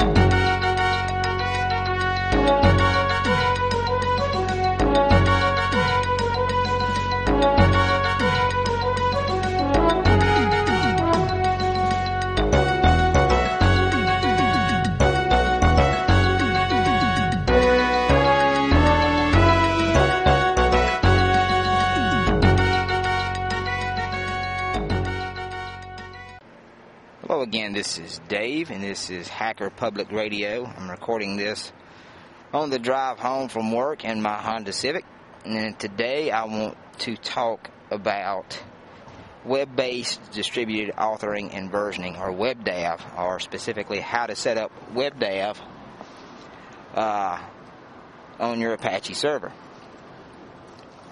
Thank 0.00 0.18
you. 0.18 0.29
Again, 27.40 27.72
this 27.72 27.98
is 27.98 28.20
Dave, 28.28 28.70
and 28.70 28.84
this 28.84 29.08
is 29.08 29.26
Hacker 29.26 29.70
Public 29.70 30.12
Radio. 30.12 30.66
I'm 30.66 30.90
recording 30.90 31.38
this 31.38 31.72
on 32.52 32.68
the 32.68 32.78
drive 32.78 33.18
home 33.18 33.48
from 33.48 33.72
work 33.72 34.04
in 34.04 34.20
my 34.20 34.34
Honda 34.34 34.74
Civic. 34.74 35.06
And 35.46 35.78
today 35.78 36.30
I 36.30 36.44
want 36.44 36.76
to 36.98 37.16
talk 37.16 37.70
about 37.90 38.62
web 39.42 39.74
based 39.74 40.20
distributed 40.32 40.94
authoring 40.96 41.54
and 41.54 41.72
versioning, 41.72 42.20
or 42.20 42.30
WebDAV, 42.30 43.18
or 43.18 43.40
specifically 43.40 44.00
how 44.00 44.26
to 44.26 44.36
set 44.36 44.58
up 44.58 44.70
WebDAV 44.92 45.56
uh, 46.94 47.38
on 48.38 48.60
your 48.60 48.74
Apache 48.74 49.14
server. 49.14 49.50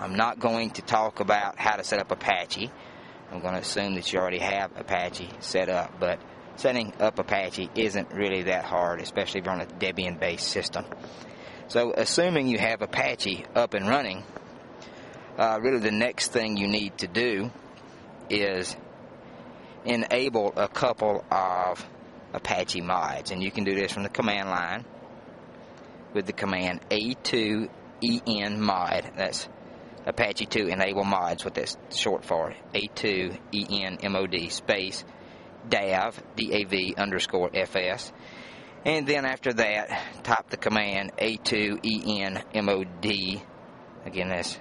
I'm 0.00 0.16
not 0.16 0.40
going 0.40 0.70
to 0.70 0.82
talk 0.82 1.20
about 1.20 1.56
how 1.56 1.76
to 1.76 1.84
set 1.84 2.00
up 2.00 2.10
Apache. 2.10 2.72
I'm 3.30 3.40
going 3.40 3.54
to 3.54 3.60
assume 3.60 3.94
that 3.94 4.12
you 4.12 4.18
already 4.18 4.38
have 4.38 4.70
Apache 4.76 5.28
set 5.40 5.68
up, 5.68 5.98
but 5.98 6.20
setting 6.56 6.92
up 7.00 7.18
Apache 7.18 7.70
isn't 7.74 8.12
really 8.12 8.44
that 8.44 8.64
hard, 8.64 9.00
especially 9.00 9.40
if 9.40 9.46
you're 9.46 9.54
on 9.54 9.60
a 9.60 9.66
Debian 9.66 10.18
based 10.18 10.48
system. 10.48 10.84
So, 11.68 11.92
assuming 11.92 12.46
you 12.46 12.58
have 12.58 12.82
Apache 12.82 13.44
up 13.54 13.74
and 13.74 13.88
running, 13.88 14.22
uh, 15.36 15.58
really 15.60 15.80
the 15.80 15.90
next 15.90 16.28
thing 16.28 16.56
you 16.56 16.68
need 16.68 16.98
to 16.98 17.08
do 17.08 17.50
is 18.30 18.76
enable 19.84 20.52
a 20.56 20.68
couple 20.68 21.24
of 21.30 21.84
Apache 22.32 22.80
mods. 22.80 23.30
And 23.30 23.42
you 23.42 23.50
can 23.50 23.64
do 23.64 23.74
this 23.74 23.92
from 23.92 24.02
the 24.02 24.08
command 24.08 24.48
line 24.48 24.84
with 26.14 26.26
the 26.26 26.32
command 26.32 26.80
A2EN 26.90 28.58
mod. 28.58 29.10
That's 29.16 29.48
Apache 30.06 30.46
2 30.46 30.68
enable 30.68 31.04
mods, 31.04 31.44
what 31.44 31.54
that's 31.54 31.76
short 31.90 32.24
for. 32.24 32.54
A2ENMOD 32.74 34.52
space 34.52 35.04
DAV, 35.68 36.22
DAV 36.36 36.94
underscore 36.96 37.50
FS. 37.52 38.12
And 38.84 39.06
then 39.06 39.24
after 39.24 39.52
that, 39.54 40.22
type 40.22 40.48
the 40.48 40.56
command 40.56 41.16
A2ENMOD. 41.16 41.82
Again, 44.04 44.28
that's 44.28 44.60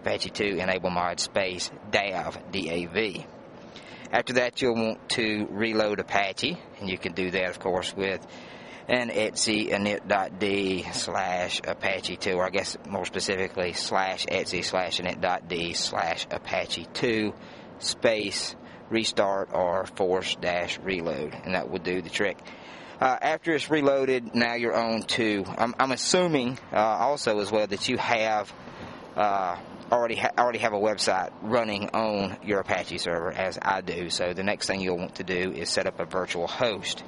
Apache 0.00 0.30
2 0.30 0.56
enable 0.58 0.90
mod 0.90 1.20
space 1.20 1.70
DAV, 1.92 2.50
DAV. 2.50 3.24
After 4.10 4.32
that, 4.34 4.60
you'll 4.60 4.74
want 4.74 5.08
to 5.10 5.46
reload 5.50 6.00
Apache, 6.00 6.58
and 6.80 6.90
you 6.90 6.98
can 6.98 7.12
do 7.12 7.30
that, 7.30 7.48
of 7.48 7.60
course, 7.60 7.94
with 7.96 8.26
an 8.88 9.10
etc 9.10 9.78
init.d 9.78 10.86
slash 10.92 11.60
apache 11.66 12.16
2 12.16 12.32
or 12.32 12.46
i 12.46 12.50
guess 12.50 12.76
more 12.88 13.04
specifically 13.04 13.72
slash 13.72 14.26
etc 14.28 14.62
slash 14.62 15.00
init.d 15.00 15.72
slash 15.72 16.26
apache 16.30 16.86
2 16.94 17.32
space 17.78 18.56
restart 18.92 19.48
or 19.52 19.86
force 19.86 20.36
dash 20.36 20.78
reload. 20.80 21.34
And 21.44 21.54
that 21.54 21.70
would 21.70 21.82
do 21.82 22.02
the 22.02 22.10
trick. 22.10 22.38
Uh, 23.00 23.18
after 23.20 23.52
it's 23.52 23.68
reloaded 23.68 24.32
now 24.32 24.54
you're 24.54 24.76
on 24.76 25.02
to 25.02 25.44
i'm, 25.58 25.74
I'm 25.76 25.90
assuming 25.90 26.56
uh, 26.72 26.76
also 26.76 27.40
as 27.40 27.50
well 27.50 27.66
that 27.66 27.88
you 27.88 27.98
have 27.98 28.52
uh, 29.16 29.56
already 29.90 30.14
ha- 30.14 30.30
already 30.38 30.60
have 30.60 30.72
a 30.72 30.78
website 30.78 31.32
running 31.42 31.88
on 31.88 32.36
your 32.44 32.60
apache 32.60 32.98
server 32.98 33.32
as 33.32 33.58
i 33.60 33.80
do. 33.80 34.08
So 34.08 34.34
the 34.34 34.44
next 34.44 34.68
thing 34.68 34.80
you'll 34.80 34.98
want 34.98 35.16
to 35.16 35.24
do 35.24 35.52
is 35.52 35.68
set 35.68 35.88
up 35.88 35.98
a 35.98 36.04
virtual 36.04 36.46
host 36.46 37.02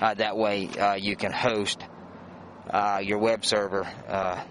uh, 0.00 0.14
that 0.14 0.36
way, 0.36 0.68
uh, 0.68 0.94
you 0.94 1.16
can 1.16 1.32
host 1.32 1.82
uh, 2.70 3.00
your 3.02 3.18
web 3.18 3.44
server 3.44 3.86
uh, 4.08 4.42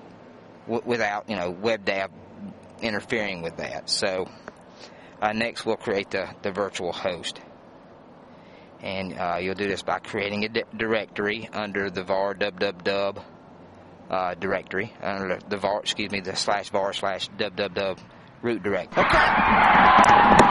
w- 0.65 0.83
without, 0.85 1.29
you 1.29 1.35
know, 1.35 1.53
WebDAV 1.53 2.09
interfering 2.81 3.41
with 3.41 3.57
that. 3.57 3.89
So 3.89 4.29
uh, 5.21 5.33
next, 5.33 5.65
we'll 5.65 5.77
create 5.77 6.11
the, 6.11 6.29
the 6.41 6.51
virtual 6.51 6.91
host. 6.91 7.39
And 8.81 9.17
uh, 9.17 9.37
you'll 9.41 9.55
do 9.55 9.67
this 9.67 9.81
by 9.81 9.99
creating 9.99 10.45
a 10.45 10.49
di- 10.49 10.63
directory 10.75 11.49
under 11.51 11.89
the 11.89 12.03
var 12.03 12.35
www 12.35 13.23
directory, 14.39 14.93
under 15.01 15.37
the 15.49 15.57
var, 15.57 15.81
excuse 15.81 16.11
me, 16.11 16.21
the 16.21 16.35
slash 16.35 16.69
var 16.69 16.93
slash 16.93 17.29
www 17.37 17.97
root 18.41 18.63
directory. 18.63 19.03
Okay. 19.03 20.46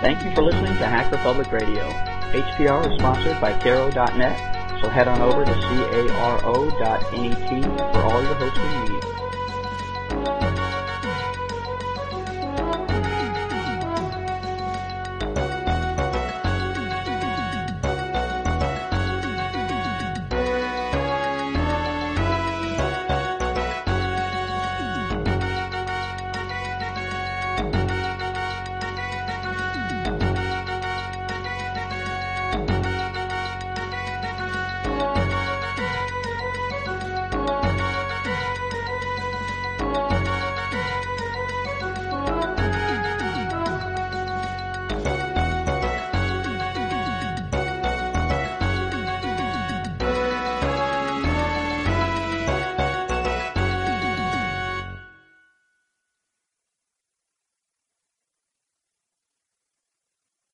Thank 0.00 0.24
you 0.24 0.32
for 0.32 0.42
listening 0.42 0.76
to 0.76 0.86
Hacker 0.86 1.16
Public 1.18 1.50
Radio. 1.50 1.82
HPR 2.30 2.92
is 2.92 2.98
sponsored 3.00 3.40
by 3.40 3.58
Caro.net, 3.58 4.80
so 4.80 4.88
head 4.88 5.08
on 5.08 5.20
over 5.20 5.44
to 5.44 5.52
caro.net 5.52 7.02
for 7.62 8.02
all 8.02 8.22
your 8.22 8.34
hosting 8.34 8.92
needs. 8.92 9.06